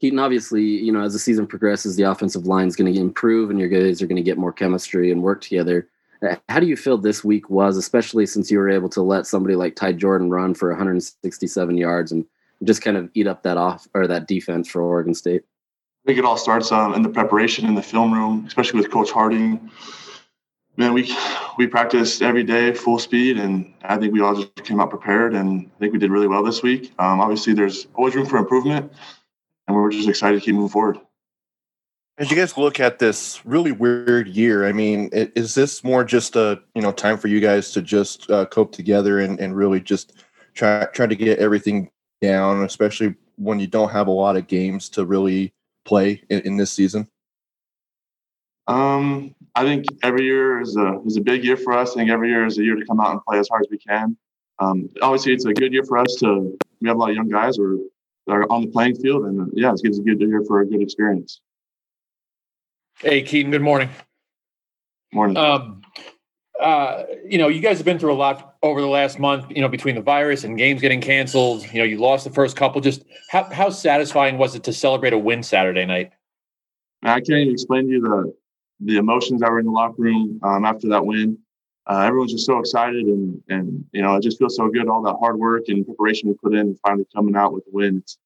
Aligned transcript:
Keaton, 0.00 0.18
obviously, 0.18 0.62
you 0.62 0.92
know, 0.92 1.02
as 1.02 1.12
the 1.12 1.18
season 1.18 1.46
progresses, 1.46 1.96
the 1.96 2.04
offensive 2.04 2.46
line 2.46 2.68
is 2.68 2.76
going 2.76 2.92
to 2.92 3.00
improve 3.00 3.50
and 3.50 3.58
your 3.58 3.68
guys 3.68 4.00
are 4.00 4.06
going 4.06 4.16
to 4.16 4.22
get 4.22 4.38
more 4.38 4.52
chemistry 4.52 5.10
and 5.10 5.22
work 5.22 5.40
together. 5.40 5.88
Uh, 6.22 6.36
how 6.48 6.60
do 6.60 6.66
you 6.66 6.76
feel 6.76 6.98
this 6.98 7.24
week 7.24 7.50
was, 7.50 7.76
especially 7.76 8.26
since 8.26 8.50
you 8.50 8.58
were 8.58 8.70
able 8.70 8.88
to 8.88 9.02
let 9.02 9.26
somebody 9.26 9.56
like 9.56 9.74
Ty 9.74 9.92
Jordan 9.94 10.30
run 10.30 10.54
for 10.54 10.68
167 10.70 11.76
yards 11.76 12.12
and 12.12 12.24
just 12.64 12.82
kind 12.82 12.96
of 12.96 13.10
eat 13.14 13.26
up 13.26 13.42
that 13.42 13.56
off 13.56 13.88
or 13.94 14.06
that 14.06 14.26
defense 14.26 14.68
for 14.68 14.82
Oregon 14.82 15.14
State? 15.14 15.42
I 16.04 16.06
think 16.06 16.18
it 16.18 16.24
all 16.24 16.36
starts 16.36 16.72
um, 16.72 16.94
in 16.94 17.02
the 17.02 17.08
preparation 17.08 17.66
in 17.66 17.74
the 17.74 17.82
film 17.82 18.12
room, 18.12 18.44
especially 18.46 18.80
with 18.80 18.90
Coach 18.90 19.10
Harding. 19.10 19.70
Man, 20.76 20.92
we 20.94 21.12
we 21.58 21.66
practiced 21.66 22.22
every 22.22 22.44
day 22.44 22.72
full 22.72 23.00
speed, 23.00 23.36
and 23.36 23.74
I 23.82 23.96
think 23.96 24.12
we 24.12 24.20
all 24.20 24.36
just 24.36 24.54
came 24.64 24.80
out 24.80 24.90
prepared, 24.90 25.34
and 25.34 25.68
I 25.76 25.78
think 25.80 25.92
we 25.92 25.98
did 25.98 26.12
really 26.12 26.28
well 26.28 26.44
this 26.44 26.62
week. 26.62 26.92
Um, 27.00 27.20
obviously, 27.20 27.52
there's 27.52 27.88
always 27.94 28.14
room 28.14 28.26
for 28.26 28.36
improvement, 28.36 28.92
and 29.68 29.76
we're 29.76 29.90
just 29.90 30.08
excited 30.08 30.40
to 30.40 30.44
keep 30.44 30.54
moving 30.54 30.70
forward. 30.70 30.98
As 32.16 32.30
you 32.30 32.36
guys 32.36 32.56
look 32.58 32.80
at 32.80 32.98
this 32.98 33.44
really 33.46 33.70
weird 33.70 34.26
year, 34.26 34.66
I 34.66 34.72
mean, 34.72 35.10
is 35.12 35.54
this 35.54 35.84
more 35.84 36.02
just 36.02 36.34
a 36.34 36.60
you 36.74 36.82
know 36.82 36.90
time 36.90 37.16
for 37.16 37.28
you 37.28 37.38
guys 37.38 37.70
to 37.72 37.82
just 37.82 38.28
uh, 38.28 38.46
cope 38.46 38.72
together 38.72 39.20
and, 39.20 39.38
and 39.38 39.54
really 39.54 39.80
just 39.80 40.24
try 40.54 40.86
try 40.86 41.06
to 41.06 41.14
get 41.14 41.38
everything 41.38 41.90
down, 42.20 42.64
especially 42.64 43.14
when 43.36 43.60
you 43.60 43.68
don't 43.68 43.90
have 43.90 44.08
a 44.08 44.12
lot 44.12 44.36
of 44.36 44.48
games 44.48 44.88
to 44.88 45.06
really 45.06 45.54
play 45.84 46.20
in, 46.28 46.40
in 46.40 46.56
this 46.56 46.72
season? 46.72 47.06
Um, 48.66 49.34
I 49.54 49.62
think 49.64 49.86
every 50.02 50.24
year 50.24 50.60
is 50.60 50.76
a 50.76 51.00
is 51.06 51.16
a 51.16 51.20
big 51.20 51.44
year 51.44 51.56
for 51.56 51.72
us. 51.72 51.92
I 51.92 52.00
think 52.00 52.10
every 52.10 52.30
year 52.30 52.44
is 52.46 52.58
a 52.58 52.64
year 52.64 52.74
to 52.74 52.84
come 52.84 52.98
out 53.00 53.12
and 53.12 53.24
play 53.24 53.38
as 53.38 53.48
hard 53.48 53.62
as 53.62 53.70
we 53.70 53.78
can. 53.78 54.16
Um, 54.58 54.90
obviously, 55.00 55.34
it's 55.34 55.44
a 55.44 55.52
good 55.52 55.72
year 55.72 55.84
for 55.84 55.98
us 55.98 56.16
to. 56.16 56.58
We 56.80 56.88
have 56.88 56.96
a 56.96 57.00
lot 57.00 57.10
of 57.10 57.16
young 57.16 57.28
guys 57.28 57.56
who 57.56 57.90
are, 58.28 58.50
on 58.50 58.62
the 58.62 58.68
playing 58.68 58.96
field, 58.96 59.24
and 59.24 59.40
uh, 59.40 59.44
yeah, 59.52 59.72
it's, 59.72 59.82
it's 59.84 59.98
a 59.98 60.02
good 60.02 60.20
year 60.20 60.42
for 60.46 60.60
a 60.60 60.66
good 60.66 60.82
experience. 60.82 61.40
Hey, 63.00 63.22
Keaton. 63.22 63.50
Good 63.50 63.62
morning. 63.62 63.88
Morning. 65.12 65.36
Um, 65.36 65.82
uh, 66.60 67.04
you 67.24 67.38
know, 67.38 67.48
you 67.48 67.60
guys 67.60 67.78
have 67.78 67.84
been 67.84 67.98
through 67.98 68.12
a 68.12 68.14
lot 68.14 68.56
over 68.62 68.80
the 68.80 68.88
last 68.88 69.18
month. 69.18 69.46
You 69.50 69.62
know, 69.62 69.68
between 69.68 69.94
the 69.94 70.02
virus 70.02 70.44
and 70.44 70.58
games 70.58 70.80
getting 70.80 71.00
canceled. 71.00 71.64
You 71.72 71.78
know, 71.78 71.84
you 71.84 71.98
lost 71.98 72.24
the 72.24 72.30
first 72.30 72.56
couple. 72.56 72.80
Just 72.80 73.04
how 73.30 73.44
how 73.44 73.70
satisfying 73.70 74.38
was 74.38 74.54
it 74.54 74.64
to 74.64 74.72
celebrate 74.72 75.12
a 75.12 75.18
win 75.18 75.42
Saturday 75.42 75.86
night? 75.86 76.12
I 77.02 77.20
can't 77.20 77.30
even 77.30 77.52
explain 77.52 77.86
to 77.86 77.92
you 77.92 78.00
the 78.00 78.34
the 78.80 78.96
emotions 78.96 79.40
that 79.40 79.50
were 79.50 79.60
in 79.60 79.66
the 79.66 79.72
locker 79.72 80.02
room 80.02 80.40
um, 80.42 80.64
after 80.64 80.88
that 80.88 81.04
win. 81.04 81.38
Uh, 81.88 82.00
everyone's 82.00 82.32
just 82.32 82.46
so 82.46 82.58
excited, 82.58 83.06
and 83.06 83.42
and 83.48 83.84
you 83.92 84.02
know, 84.02 84.14
it 84.16 84.22
just 84.22 84.38
feels 84.38 84.56
so 84.56 84.68
good. 84.68 84.88
All 84.88 85.02
that 85.02 85.16
hard 85.18 85.38
work 85.38 85.64
and 85.68 85.86
preparation 85.86 86.28
we 86.28 86.34
put 86.34 86.52
in, 86.52 86.60
and 86.60 86.78
finally 86.80 87.06
coming 87.14 87.34
out 87.34 87.52
with 87.54 87.64
the 87.64 87.70
win. 87.72 87.98
It's, 87.98 88.18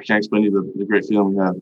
I 0.00 0.02
can't 0.02 0.18
explain 0.18 0.42
to 0.42 0.50
you 0.50 0.72
the, 0.74 0.78
the 0.80 0.84
great 0.84 1.04
feeling 1.06 1.34
we 1.34 1.42
had. 1.42 1.54